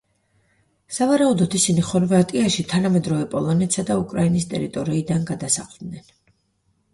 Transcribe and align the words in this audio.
სავარაუდოდ 0.95 1.57
ისინი 1.59 1.83
ხორვატიაში 1.89 2.65
თანამედროვე 2.71 3.27
პოლონეთისა 3.35 3.85
და 3.91 3.99
უკრაინის 4.05 4.49
ტერიტორიიდან 4.55 5.29
გადასახლდნენ. 5.33 6.11